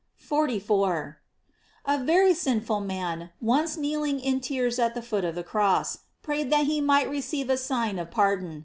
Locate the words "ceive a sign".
7.21-7.99